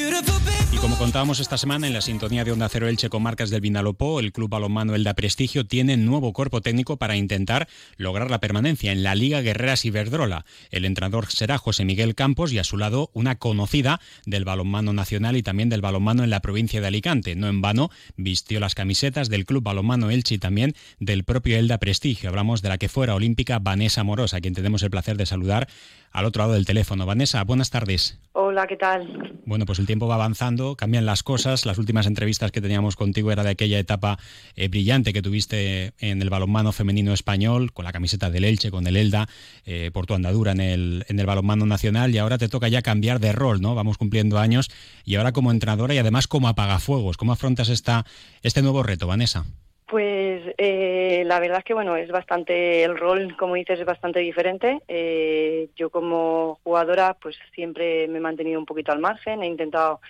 Y 0.72 0.78
como 0.78 0.96
contábamos 1.00 1.40
esta 1.40 1.58
semana 1.58 1.88
en 1.88 1.94
la 1.94 2.02
sintonía 2.02 2.44
de 2.44 2.52
Onda 2.52 2.70
Cero 2.70 2.88
Elche 2.88 3.10
con 3.10 3.24
marcas 3.24 3.50
del 3.50 3.62
Vinalopó, 3.62 4.20
el 4.20 4.32
club 4.32 4.52
balonmano 4.52 4.94
Elda 4.94 5.16
Prestigio 5.16 5.66
tiene 5.66 5.98
nuevo 5.98 6.34
cuerpo 6.34 6.62
técnico 6.62 6.98
para 6.98 7.16
intentar 7.16 7.68
lograr 7.96 8.30
la 8.30 8.40
permanencia 8.40 8.92
en 8.92 9.02
la 9.02 9.16
Liga 9.16 9.42
Guerreras 9.42 9.86
Iberdrola. 9.86 10.46
El 10.70 10.86
entrenador 10.86 11.32
será 11.32 11.58
José 11.58 11.84
Miguel 11.84 12.14
Campos 12.14 12.27
y 12.52 12.58
a 12.58 12.64
su 12.64 12.78
lado 12.78 13.10
una 13.14 13.36
conocida 13.36 14.02
del 14.26 14.44
balonmano 14.44 14.92
nacional 14.92 15.38
y 15.38 15.44
también 15.44 15.70
del 15.70 15.82
balonmano 15.82 16.24
en 16.24 16.30
la 16.30 16.42
provincia 16.42 16.82
de 16.82 16.88
Alicante. 16.88 17.36
No 17.36 17.48
en 17.48 17.62
vano 17.62 17.90
vistió 18.18 18.60
las 18.60 18.76
camisetas 18.76 19.30
del 19.30 19.46
Club 19.46 19.64
Balonmano 19.64 20.10
Elche 20.10 20.36
y 20.36 20.38
también 20.38 20.76
del 21.00 21.24
propio 21.24 21.58
Elda 21.58 21.78
Prestigio. 21.78 22.30
Hablamos 22.30 22.62
de 22.62 22.70
la 22.70 22.78
que 22.78 22.90
fuera 22.90 23.16
olímpica 23.16 23.60
Vanessa 23.60 24.04
Morosa, 24.04 24.38
a 24.38 24.42
quien 24.42 24.54
tenemos 24.54 24.84
el 24.84 24.90
placer 24.90 25.16
de 25.16 25.26
saludar 25.26 25.70
al 26.18 26.26
otro 26.26 26.42
lado 26.42 26.54
del 26.54 26.66
teléfono. 26.66 27.06
Vanessa, 27.06 27.44
buenas 27.44 27.70
tardes. 27.70 28.18
Hola 28.32 28.66
¿qué 28.66 28.76
tal? 28.76 29.40
Bueno, 29.46 29.68
pues 29.68 29.78
el 29.78 29.86
tiempo 29.86 30.08
va 30.08 30.16
avanzando, 30.16 30.76
cambian 30.76 31.06
las 31.06 31.22
cosas. 31.22 31.68
Las 31.68 31.78
últimas 31.78 32.08
entrevistas 32.08 32.52
que 32.52 32.60
teníamos 32.60 32.96
contigo 32.96 33.32
era 33.32 33.44
de 33.44 33.52
aquella 33.52 33.78
etapa 33.78 34.18
eh, 34.56 34.68
brillante 34.68 35.14
que 35.14 35.22
tuviste 35.22 35.94
en 36.00 36.24
el 36.24 36.32
balonmano 36.32 36.72
femenino 36.72 37.14
español, 37.14 37.72
con 37.72 37.86
la 37.86 37.92
camiseta 37.92 38.32
del 38.32 38.46
Elche, 38.46 38.72
con 38.72 38.88
el 38.88 38.98
Elda, 38.98 39.28
eh, 39.68 39.92
por 39.94 40.08
tu 40.08 40.16
andadura 40.16 40.54
en 40.54 40.62
el, 40.62 41.06
en 41.08 41.20
el 41.20 41.26
balonmano 41.28 41.68
nacional. 41.68 42.16
Y 42.16 42.18
ahora 42.18 42.40
te 42.40 42.50
toca 42.50 42.68
ya 42.68 42.82
cambiar 42.82 43.20
de 43.20 43.32
rol, 43.32 43.62
¿no? 43.62 43.76
Vamos 43.76 44.00
cumpliendo 44.00 44.40
años. 44.40 44.72
Y 45.06 45.16
ahora 45.16 45.34
como 45.34 45.52
entrenadora 45.52 45.94
y 45.94 46.00
además 46.00 46.26
como 46.26 46.48
apagafuegos. 46.48 47.16
¿Cómo 47.18 47.32
afrontas 47.32 47.70
esta, 47.70 48.08
este 48.42 48.64
nuevo 48.64 48.82
reto, 48.82 49.06
Vanessa? 49.06 49.46
Pues 49.88 50.44
eh, 50.58 51.24
la 51.26 51.40
verdad 51.40 51.60
es 51.60 51.64
que 51.64 51.74
bueno, 51.74 51.96
es 51.96 52.12
bastante, 52.12 52.84
el 52.84 52.98
rol, 52.98 53.38
como 53.38 53.56
dices, 53.56 53.80
es 53.80 53.86
bastante 53.86 54.20
diferente. 54.20 54.82
Eh, 54.90 55.70
yo 55.78 55.90
como 55.90 56.60
jugadora, 56.64 57.14
pues 57.14 57.38
siempre 57.54 58.06
me 58.10 58.18
he 58.18 58.22
mantenido 58.22 58.60
un 58.60 58.66
poquito 58.66 58.92
al 58.92 59.00
margen, 59.00 59.44
he 59.44 59.48
intentado, 59.48 60.02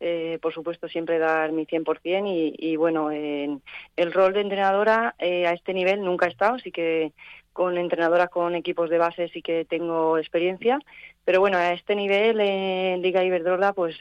eh, 0.00 0.38
por 0.40 0.54
supuesto, 0.54 0.88
siempre 0.88 1.18
dar 1.18 1.52
mi 1.52 1.66
100% 1.66 2.26
y, 2.26 2.54
y 2.58 2.76
bueno, 2.76 3.10
en 3.12 3.62
el 3.96 4.12
rol 4.12 4.32
de 4.32 4.40
entrenadora 4.40 5.14
a 5.18 5.52
este 5.52 5.74
nivel 5.74 6.02
nunca 6.02 6.26
he 6.26 6.30
estado, 6.30 6.54
así 6.54 6.72
que 6.72 7.12
con 7.52 7.76
entrenadoras 7.76 8.30
con 8.30 8.54
equipos 8.54 8.88
de 8.88 8.98
base 8.98 9.28
sí 9.28 9.42
que 9.42 9.66
tengo 9.66 10.16
experiencia, 10.16 10.78
pero 11.26 11.40
bueno, 11.40 11.58
a 11.58 11.74
este 11.74 11.94
nivel 11.94 12.40
en 12.40 13.02
Liga 13.02 13.22
Iberdrola, 13.22 13.74
pues 13.74 13.96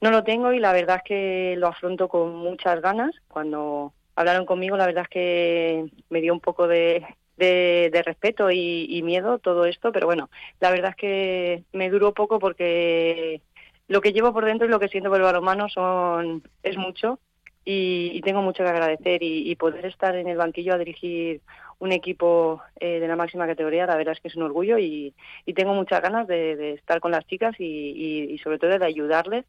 no 0.00 0.10
lo 0.10 0.24
tengo 0.24 0.52
y 0.52 0.60
la 0.60 0.72
verdad 0.72 0.96
es 0.96 1.02
que 1.02 1.54
lo 1.58 1.68
afronto 1.68 2.08
con 2.08 2.34
muchas 2.34 2.80
ganas. 2.80 3.14
Cuando 3.28 3.92
hablaron 4.16 4.46
conmigo, 4.46 4.76
la 4.76 4.86
verdad 4.86 5.04
es 5.04 5.08
que 5.08 5.86
me 6.08 6.20
dio 6.20 6.32
un 6.32 6.40
poco 6.40 6.66
de, 6.68 7.06
respeto 7.38 8.50
y, 8.50 9.00
miedo 9.02 9.38
todo 9.38 9.64
esto, 9.64 9.92
pero 9.92 10.06
bueno, 10.06 10.30
la 10.60 10.70
verdad 10.70 10.90
es 10.90 10.96
que 10.96 11.64
me 11.72 11.90
duró 11.90 12.12
poco 12.12 12.38
porque 12.38 13.40
lo 13.88 14.00
que 14.00 14.12
llevo 14.12 14.32
por 14.32 14.44
dentro 14.44 14.66
y 14.66 14.70
lo 14.70 14.78
que 14.78 14.88
siento 14.88 15.10
por 15.10 15.18
el 15.18 15.24
balonmano 15.24 15.68
son, 15.68 16.42
es 16.62 16.76
mucho 16.76 17.18
y, 17.64 18.20
tengo 18.22 18.42
mucho 18.42 18.62
que 18.62 18.70
agradecer 18.70 19.22
y, 19.22 19.54
poder 19.56 19.86
estar 19.86 20.14
en 20.16 20.28
el 20.28 20.36
banquillo 20.36 20.74
a 20.74 20.78
dirigir 20.78 21.40
un 21.78 21.92
equipo 21.92 22.60
eh, 22.78 23.00
de 23.00 23.08
la 23.08 23.16
máxima 23.16 23.46
categoría, 23.46 23.86
la 23.86 23.96
verdad 23.96 24.12
es 24.12 24.20
que 24.20 24.28
es 24.28 24.36
un 24.36 24.42
orgullo 24.42 24.78
y, 24.78 25.14
tengo 25.54 25.74
muchas 25.74 26.02
ganas 26.02 26.26
de, 26.26 26.74
estar 26.74 27.00
con 27.00 27.10
las 27.10 27.26
chicas 27.26 27.54
y, 27.58 28.38
sobre 28.42 28.58
todo 28.58 28.78
de 28.78 28.84
ayudarles 28.84 29.44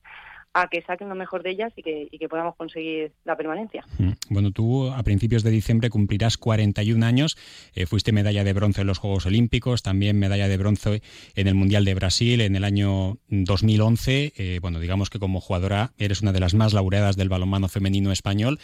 a 0.53 0.67
que 0.67 0.81
saquen 0.81 1.09
lo 1.09 1.15
mejor 1.15 1.43
de 1.43 1.51
ellas 1.51 1.71
y 1.75 1.83
que, 1.83 2.07
y 2.11 2.17
que 2.17 2.27
podamos 2.27 2.55
conseguir 2.55 3.13
la 3.23 3.35
permanencia. 3.35 3.85
Mm. 3.97 4.11
Bueno, 4.29 4.51
tú 4.51 4.89
a 4.91 5.01
principios 5.03 5.43
de 5.43 5.51
diciembre 5.51 5.89
cumplirás 5.89 6.37
41 6.37 7.05
años, 7.05 7.37
eh, 7.73 7.85
fuiste 7.85 8.11
medalla 8.11 8.43
de 8.43 8.53
bronce 8.53 8.81
en 8.81 8.87
los 8.87 8.97
Juegos 8.97 9.25
Olímpicos, 9.25 9.81
también 9.81 10.19
medalla 10.19 10.47
de 10.47 10.57
bronce 10.57 11.01
en 11.35 11.47
el 11.47 11.55
Mundial 11.55 11.85
de 11.85 11.93
Brasil 11.93 12.41
en 12.41 12.55
el 12.55 12.63
año 12.63 13.17
2011. 13.29 14.33
Eh, 14.35 14.59
bueno, 14.61 14.79
digamos 14.79 15.09
que 15.09 15.19
como 15.19 15.39
jugadora 15.39 15.91
eres 15.97 16.21
una 16.21 16.33
de 16.33 16.39
las 16.39 16.53
más 16.53 16.73
laureadas 16.73 17.15
del 17.15 17.29
balonmano 17.29 17.67
femenino 17.69 18.11
español. 18.11 18.59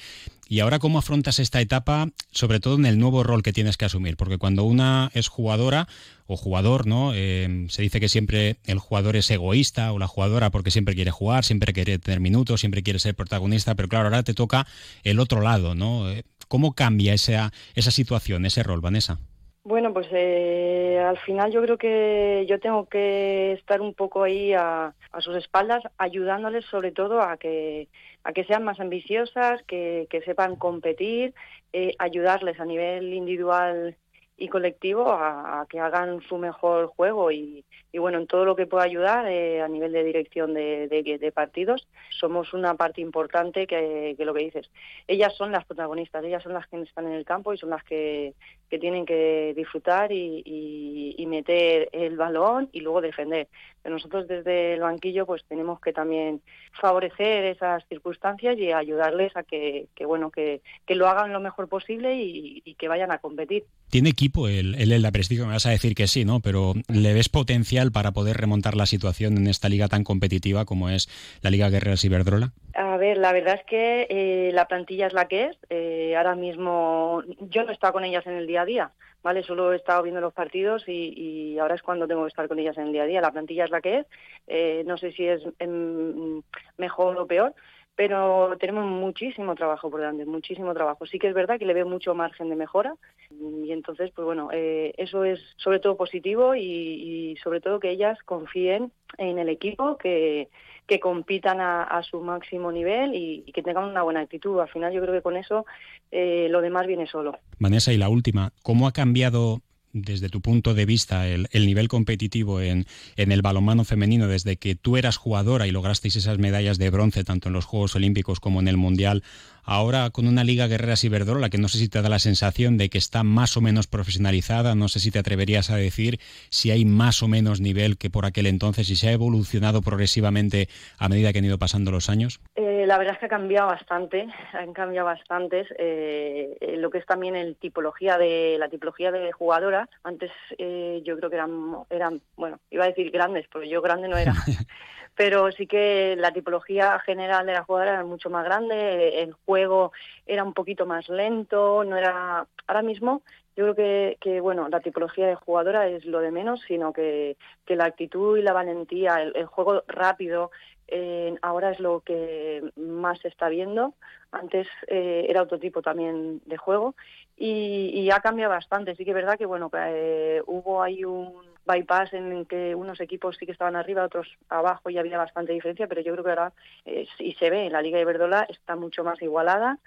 Y 0.50 0.62
ahora, 0.62 0.79
¿cómo 0.79 1.00
afrontas 1.00 1.39
esta 1.39 1.60
etapa, 1.60 2.08
sobre 2.32 2.60
todo 2.62 2.75
en 2.75 2.86
el 2.86 3.00
nuevo 3.00 3.24
rol 3.24 3.44
que 3.44 3.51
tienes 3.51 3.75
que 3.75 3.86
asumir? 3.86 4.15
Porque 4.15 4.38
cuando 4.38 4.63
una 4.63 5.12
es 5.13 5.27
jugadora 5.27 5.88
o 6.27 6.38
jugador, 6.38 6.86
¿no? 6.86 7.12
Eh, 7.15 7.65
se 7.69 7.81
dice 7.81 8.00
que 8.00 8.10
siempre 8.10 8.57
el 8.65 8.79
jugador 8.79 9.15
es 9.15 9.31
egoísta 9.31 9.91
o 9.93 10.00
la 10.00 10.07
jugadora 10.07 10.50
porque 10.50 10.72
siempre 10.72 10.96
quiere 10.96 11.12
jugar, 11.12 11.43
siempre 11.43 11.74
quiere 11.74 11.98
tener 12.00 12.19
minutos, 12.19 12.60
siempre 12.60 12.84
quiere 12.84 13.00
ser 13.00 13.15
protagonista, 13.15 13.75
pero 13.75 13.88
claro, 13.88 14.05
ahora 14.05 14.24
te 14.24 14.34
toca 14.34 14.67
el 15.03 15.19
otro 15.19 15.41
lado, 15.41 15.74
¿no? 15.74 16.10
Eh, 16.12 16.24
¿Cómo 16.48 16.74
cambia 16.74 17.13
esa, 17.13 17.51
esa 17.75 17.91
situación, 17.91 18.46
ese 18.46 18.63
rol, 18.63 18.81
Vanessa? 18.81 19.19
Bueno, 19.67 19.93
pues 19.93 20.07
eh, 20.13 20.98
al 21.05 21.17
final 21.17 21.51
yo 21.51 21.62
creo 21.62 21.77
que 21.77 22.46
yo 22.48 22.57
tengo 22.57 22.88
que 22.88 23.51
estar 23.51 23.81
un 23.81 23.93
poco 23.93 24.24
ahí 24.24 24.53
a, 24.53 24.93
sus 25.19 25.36
espaldas, 25.36 25.84
ayudándoles 25.98 26.63
sobre 26.67 26.93
todo 26.93 27.22
a 27.22 27.36
que 27.36 27.89
a 28.24 28.31
que 28.31 28.46
sean 28.46 28.63
más 28.63 28.79
ambiciosas, 28.79 29.62
que, 29.63 30.07
sepan 30.24 30.55
competir, 30.55 31.34
eh, 31.74 31.96
ayudarles 32.00 32.62
a 32.62 32.65
nivel 32.65 33.13
individual 33.13 33.98
y 34.38 34.48
colectivo 34.50 35.12
a, 35.12 35.65
que 35.67 35.79
hagan 35.79 36.22
su 36.22 36.38
mejor 36.38 36.88
juego 36.88 37.32
y, 37.32 37.65
bueno, 37.94 38.20
en 38.20 38.27
todo 38.27 38.46
lo 38.46 38.56
que 38.56 38.67
pueda 38.67 38.84
ayudar 38.84 39.27
eh, 39.27 39.62
a 39.62 39.67
nivel 39.67 39.91
de 39.91 40.03
dirección 40.03 40.53
de, 40.53 41.32
partidos, 41.34 41.88
somos 42.12 42.53
una 42.53 42.75
parte 42.75 43.01
importante 43.01 43.65
que, 43.65 44.15
lo 44.20 44.34
que 44.36 44.44
dices. 44.44 44.70
Ellas 45.08 45.36
son 45.36 45.51
las 45.51 45.65
protagonistas, 45.65 46.24
ellas 46.24 46.44
son 46.44 46.53
las 46.53 46.67
que 46.67 46.79
están 46.82 47.08
en 47.08 47.13
el 47.13 47.25
campo 47.25 47.53
y 47.53 47.58
son 47.58 47.72
las 47.72 47.84
que, 47.84 48.36
tienen 48.79 49.05
que 49.05 49.53
disfrutar 49.55 50.12
y, 50.12 51.25
meter 51.27 51.89
el 51.91 52.15
balón 52.15 52.69
y 52.71 52.79
luego 52.79 53.01
defender. 53.01 53.50
Pero 53.83 53.95
nosotros 53.95 54.27
desde 54.29 54.75
el 54.75 54.79
banquillo 54.79 55.25
pues 55.25 55.43
tenemos 55.45 55.81
que 55.81 55.91
también 55.91 56.41
favorecer 56.79 57.43
esas 57.43 57.83
circunstancias 57.89 58.57
y 58.57 58.71
ayudarles 58.71 59.36
a 59.36 59.43
que, 59.43 59.88
bueno, 60.05 60.31
que, 60.31 60.62
lo 60.88 61.07
hagan 61.07 61.33
lo 61.33 61.41
mejor 61.41 61.67
posible 61.67 62.15
y, 62.15 62.62
que 62.77 62.88
vayan 62.88 63.12
a 63.12 63.17
competir. 63.17 63.65
¿Tiene 63.89 64.09
equipo 64.09 64.47
el, 64.47 64.75
el 64.75 64.91
Elda 64.91 65.12
Prestigio? 65.12 65.45
Me 65.45 65.53
vas 65.53 65.65
a 65.65 65.71
decir 65.71 65.95
que 65.95 66.07
sí, 66.07 66.24
¿no? 66.24 66.39
Pero 66.39 66.74
¿le 66.88 67.13
ves 67.13 67.29
potencial 67.29 67.91
para 67.91 68.12
poder 68.12 68.38
remontar 68.38 68.75
la 68.75 68.86
situación 68.86 69.38
en 69.38 69.47
esta 69.47 69.69
liga 69.69 69.88
tan 69.88 70.03
competitiva 70.03 70.65
como 70.65 70.89
es 70.89 71.09
la 71.41 71.50
Liga 71.50 71.69
Guerreras 71.69 72.05
Iberdrola? 72.05 72.53
A 72.79 72.96
ver, 72.98 73.17
la 73.17 73.34
verdad 73.34 73.55
es 73.55 73.65
que 73.65 74.05
eh, 74.07 74.51
la 74.53 74.67
plantilla 74.67 75.07
es 75.07 75.13
la 75.13 75.27
que 75.27 75.46
es. 75.46 75.57
Eh, 75.72 76.15
ahora 76.15 76.36
mismo 76.36 77.24
yo 77.39 77.63
no 77.63 77.72
he 77.72 77.74
estado 77.74 77.93
con 77.93 78.03
ellas 78.03 78.27
en 78.27 78.34
el 78.34 78.46
día 78.46 78.62
a 78.62 78.65
día, 78.65 78.91
¿vale? 79.24 79.41
Solo 79.41 79.74
he 79.74 79.77
estado 79.77 80.03
viendo 80.03 80.22
los 80.22 80.31
partidos 80.31 80.84
y, 80.88 81.57
ahora 81.57 81.74
es 81.74 81.81
cuando 81.81 82.07
tengo 82.07 82.22
que 82.22 82.27
estar 82.27 82.48
con 82.48 82.60
ellas 82.60 82.77
en 82.77 82.86
el 82.86 82.93
día 82.93 83.01
a 83.01 83.07
día. 83.07 83.19
La 83.19 83.31
plantilla 83.31 83.65
es 83.65 83.72
la 83.72 83.81
que 83.81 83.98
es. 83.98 84.05
Eh, 84.46 84.84
no 84.86 84.96
sé 85.00 85.12
si 85.12 85.25
es 85.25 85.41
em, 85.57 86.43
mejor 86.77 87.17
o 87.17 87.25
peor, 87.25 87.55
pero 87.98 88.56
tenemos 88.60 88.86
muchísimo 88.86 89.56
trabajo 89.56 89.89
por 89.89 90.00
delante, 90.00 90.24
muchísimo 90.24 90.72
trabajo. 90.75 91.08
Sí 91.08 91.18
que 91.18 91.30
es 91.30 91.34
verdad 91.34 91.58
que 91.58 91.66
le 91.66 91.74
veo 91.74 91.88
mucho 91.88 92.13
margen 92.13 92.48
de 92.48 92.56
mejora 92.56 92.94
y 93.32 93.72
entonces, 93.72 94.12
pues 94.16 94.24
bueno, 94.24 94.50
eh, 94.54 94.94
eso 94.98 95.25
es 95.25 95.39
sobre 95.58 95.80
todo 95.80 95.98
positivo 95.98 96.56
y, 96.56 97.36
sobre 97.44 97.60
todo 97.60 97.80
que 97.80 97.89
ellas 97.89 98.20
confíen 98.24 98.92
en 99.18 99.39
el 99.39 99.50
equipo, 99.50 99.98
que, 99.98 100.50
que 100.86 101.00
compitan 101.00 101.60
a, 101.60 102.04
su 102.04 102.22
máximo 102.22 102.72
nivel 102.72 103.16
y, 103.16 103.51
que 103.51 103.63
tengan 103.63 103.86
una 103.86 104.04
buena 104.04 104.22
actitud. 104.22 104.60
Al 104.60 104.70
final 104.70 104.94
yo 104.94 105.01
creo 105.01 105.16
que 105.16 105.24
con 105.24 105.36
eso 105.36 105.66
eh, 106.12 106.48
lo 106.51 106.62
demás 106.62 106.86
viene 106.86 107.08
solo. 107.08 107.39
Vanessa, 107.58 107.92
y 107.92 107.98
la 107.98 108.10
última, 108.10 108.54
¿cómo 108.62 108.88
ha 108.88 108.92
cambiado 108.92 109.63
desde 110.01 110.30
tu 110.30 110.42
punto 110.42 110.74
de 110.74 110.86
vista, 110.86 111.27
el, 111.27 111.48
nivel 111.54 111.88
competitivo 111.88 112.62
en, 112.62 112.86
en, 113.16 113.32
el 113.32 113.42
balonmano 113.42 113.84
femenino 113.84 114.27
desde 114.27 114.58
que 114.58 114.75
tú 114.75 114.98
eras 114.98 115.18
jugadora 115.18 115.68
y 115.68 115.72
lograsteis 115.72 116.16
esas 116.16 116.38
medallas 116.38 116.77
de 116.77 116.89
bronce 116.89 117.24
tanto 117.24 117.50
en 117.50 117.54
los 117.54 117.66
Juegos 117.66 117.96
Olímpicos 117.96 118.39
como 118.39 118.60
en 118.60 118.68
el 118.68 118.77
Mundial 118.77 119.24
Ahora 119.70 120.12
con 120.12 120.30
una 120.30 120.46
Liga 120.46 120.68
Guerreras 120.68 121.04
Iberdrola 121.04 121.50
que 121.50 121.58
no 121.58 121.68
sé 121.68 121.77
si 121.77 121.89
te 121.89 122.01
da 122.01 122.08
la 122.08 122.20
sensación 122.20 122.77
de 122.77 122.88
que 122.88 122.98
está 122.98 123.24
más 123.24 123.58
o 123.58 123.62
menos 123.62 123.86
profesionalizada, 123.86 124.75
no 124.75 124.88
sé 124.88 125.01
si 125.01 125.12
te 125.12 125.20
atreverías 125.20 125.70
a 125.70 125.75
decir 125.75 126.22
si 126.50 126.72
hay 126.72 126.86
más 126.86 127.22
o 127.22 127.27
menos 127.27 127.60
nivel 127.60 127.98
que 127.98 128.10
por 128.10 128.25
aquel 128.25 128.48
entonces 128.48 128.89
y 128.89 128.96
si 128.96 129.08
ha 129.08 129.12
evolucionado 129.12 129.82
progresivamente 129.82 130.70
a 130.98 131.10
medida 131.10 131.34
que 131.34 131.39
han 131.39 131.46
ido 131.46 131.58
pasando 131.58 131.92
los 131.92 132.10
años. 132.10 132.39
Eh, 132.56 132.76
la 132.88 132.98
verdad 132.98 133.15
es 133.15 133.20
que 133.20 133.25
ha 133.25 133.29
cambiado 133.29 133.67
bastante, 133.67 134.27
han 134.53 134.72
cambiado 134.72 135.08
bastantes. 135.08 135.67
Eh, 135.77 136.77
lo 136.77 136.89
que 136.89 137.00
es 137.00 137.06
también 137.06 137.36
el 137.36 137.58
tipología 137.58 138.17
de 138.17 138.56
la 138.58 138.70
tipología 138.70 139.12
de 139.12 139.34
jugadora. 139.34 139.89
Antes 140.03 140.32
eh, 140.58 141.01
yo 141.03 141.17
creo 141.17 141.29
que 141.29 141.36
eran, 141.36 141.75
eran, 141.89 142.22
bueno, 142.38 142.60
iba 142.70 142.86
a 142.86 142.88
decir 142.88 143.12
grandes, 143.12 143.46
pero 143.51 143.65
yo 143.65 143.82
grande 143.82 144.08
no 144.08 144.15
era. 144.17 144.34
pero 145.15 145.51
sí 145.51 145.67
que 145.67 146.15
la 146.17 146.32
tipología 146.32 146.98
general 147.00 147.46
de 147.46 147.53
la 147.53 147.63
jugadora 147.63 147.94
era 147.96 148.03
mucho 148.06 148.29
más 148.29 148.46
grande, 148.46 149.22
el 149.22 149.34
juego 149.34 149.91
era 150.25 150.46
un 150.46 150.53
poquito 150.53 150.86
más 150.86 151.10
lento, 151.10 151.84
no 151.84 151.98
era 151.98 152.48
ahora 152.67 152.82
mismo 152.84 153.22
yo 153.58 153.63
creo 153.63 153.75
que, 153.75 154.17
que 154.22 154.39
bueno 154.39 154.70
la 154.70 154.82
tipología 154.82 155.27
de 155.27 155.36
jugadora 155.36 155.88
es 155.88 156.06
lo 156.06 156.20
de 156.20 156.32
menos, 156.32 156.62
sino 156.67 156.94
que, 156.94 157.38
que 157.65 157.75
la 157.75 157.86
actitud 157.86 158.38
y 158.38 158.44
la 158.44 158.53
valentía, 158.53 159.20
el, 159.24 159.46
juego 159.48 159.84
rápido, 159.88 160.51
eh, 160.88 161.36
ahora 161.41 161.72
es 161.72 161.79
lo 161.79 162.01
que 162.01 162.63
más 162.75 163.20
se 163.20 163.27
está 163.27 163.50
viendo. 163.50 163.94
Antes 164.32 164.67
eh, 164.88 165.25
era 165.29 165.41
otro 165.41 165.60
tipo 165.60 165.82
también 165.82 166.41
de 166.46 166.58
juego 166.58 166.96
y, 167.36 167.91
y, 167.94 168.12
ha 168.12 168.20
cambiado 168.20 168.51
bastante. 168.51 168.96
Sí 168.96 169.06
que 169.06 169.12
es 169.12 169.15
verdad 169.15 169.38
que 169.38 169.46
bueno 169.46 169.70
eh, 169.74 170.41
hubo 170.46 170.82
ahí 170.82 171.03
un 171.06 171.34
bypass 171.67 172.13
en 172.13 172.46
que 172.46 172.74
unos 172.74 173.00
equipos 173.00 173.38
sí 173.38 173.46
que 173.46 173.51
estaban 173.51 173.75
arriba, 173.75 174.03
otros 174.03 174.38
abajo 174.50 174.89
y 174.89 174.98
había 174.98 175.17
bastante 175.17 175.53
diferencia, 175.53 175.88
pero 175.88 176.01
yo 176.01 176.13
creo 176.13 176.24
que 176.24 176.29
ahora, 176.29 176.53
eh, 176.86 177.08
y 177.20 177.34
se 177.34 177.50
ve, 177.50 177.70
la 177.70 177.82
Liga 177.82 177.98
de 177.98 178.06
Verdola 178.06 178.48
está 178.50 178.75
mucho 178.75 179.03
más 179.03 179.22
igualada 179.22 179.77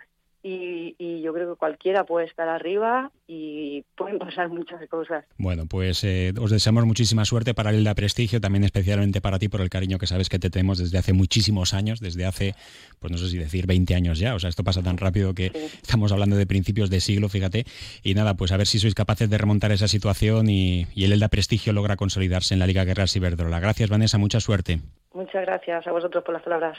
y, 0.42 0.94
y, 0.98 1.20
yo 1.20 1.34
creo 1.34 1.52
que 1.52 1.58
cualquiera 1.58 2.04
puede 2.04 2.26
estar 2.26 2.48
arriba 2.48 3.10
y 3.26 3.84
pueden 3.96 4.18
pasar 4.18 4.48
muchas 4.48 4.86
cosas. 4.88 5.24
Bueno, 5.36 5.66
pues 5.68 6.02
eh, 6.04 6.32
os 6.40 6.50
deseamos 6.50 6.86
muchísima 6.86 7.24
suerte 7.24 7.54
para 7.54 7.70
el 7.70 7.84
da 7.84 7.94
Prestigio, 7.94 8.40
también 8.40 8.64
especialmente 8.64 9.20
para 9.20 9.38
ti 9.38 9.48
por 9.48 9.60
el 9.60 9.68
cariño 9.68 9.98
que 9.98 10.06
sabes 10.06 10.28
que 10.28 10.38
te 10.38 10.50
tenemos 10.50 10.78
desde 10.78 10.98
hace 10.98 11.12
muchísimos 11.12 11.74
años, 11.74 12.00
desde 12.00 12.24
hace, 12.24 12.54
pues 12.98 13.10
no 13.12 13.18
sé 13.18 13.28
si 13.28 13.38
decir 13.38 13.66
20 13.66 13.94
años 13.94 14.18
ya, 14.18 14.34
o 14.34 14.38
sea, 14.38 14.48
esto 14.48 14.64
pasa 14.64 14.82
tan 14.82 14.96
rápido 14.96 15.34
que 15.34 15.52
estamos 15.82 16.12
hablando 16.12 16.36
de 16.36 16.46
principios 16.46 16.90
de 16.90 17.00
siglo, 17.00 17.28
fíjate, 17.28 17.64
y 18.02 18.14
nada, 18.14 18.34
pues 18.34 18.52
a 18.52 18.56
ver 18.56 18.66
si 18.66 18.78
sois 18.78 18.94
capaces 18.94 19.28
de 19.28 19.38
remontar 19.38 19.72
esa 19.72 19.88
situación 19.88 20.48
y, 20.48 20.86
y 20.94 21.04
el 21.04 21.12
Elda 21.12 21.28
Prestigio 21.28 21.72
logra 21.72 21.96
consolidarse 21.96 22.54
en 22.54 22.60
la 22.60 22.66
Liga 22.66 22.84
Guerra 22.84 23.06
Ciberdrola. 23.06 23.60
Gracias 23.60 23.90
Vanessa, 23.90 24.18
mucha 24.18 24.40
suerte. 24.40 24.80
Muchas 25.12 25.42
gracias 25.44 25.86
a 25.86 25.92
vosotros 25.92 26.24
por 26.24 26.34
las 26.34 26.42
palabras. 26.42 26.78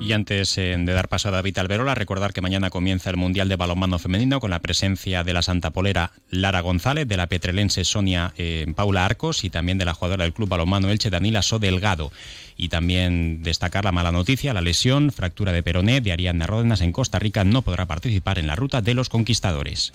Y 0.00 0.14
antes 0.14 0.56
de 0.56 0.82
dar 0.86 1.08
paso 1.08 1.28
a 1.28 1.30
David 1.30 1.58
Alberola, 1.58 1.94
recordar 1.94 2.32
que 2.32 2.40
mañana 2.40 2.70
comienza 2.70 3.10
el 3.10 3.18
Mundial 3.18 3.50
de 3.50 3.56
Balonmano 3.56 3.98
Femenino 3.98 4.40
con 4.40 4.50
la 4.50 4.60
presencia 4.60 5.24
de 5.24 5.34
la 5.34 5.42
Santa 5.42 5.70
Polera 5.70 6.12
Lara 6.30 6.62
González, 6.62 7.06
de 7.06 7.18
la 7.18 7.26
petrelense 7.26 7.84
Sonia 7.84 8.32
eh, 8.38 8.66
Paula 8.74 9.04
Arcos 9.04 9.44
y 9.44 9.50
también 9.50 9.76
de 9.76 9.84
la 9.84 9.92
jugadora 9.92 10.24
del 10.24 10.32
Club 10.32 10.48
Balonmano 10.48 10.88
Elche 10.88 11.10
Danila 11.10 11.42
So 11.42 11.58
Delgado. 11.58 12.12
Y 12.56 12.70
también 12.70 13.42
destacar 13.42 13.84
la 13.84 13.92
mala 13.92 14.10
noticia, 14.10 14.54
la 14.54 14.62
lesión, 14.62 15.12
fractura 15.12 15.52
de 15.52 15.62
peroné 15.62 16.00
de 16.00 16.12
Ariadna 16.12 16.46
Ródenas 16.46 16.80
en 16.80 16.92
Costa 16.92 17.18
Rica 17.18 17.44
no 17.44 17.60
podrá 17.60 17.86
participar 17.86 18.38
en 18.38 18.46
la 18.46 18.56
ruta 18.56 18.80
de 18.80 18.94
los 18.94 19.10
conquistadores. 19.10 19.92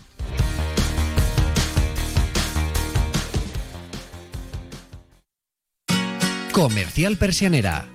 Comercial 6.52 7.18
Persianera 7.18 7.95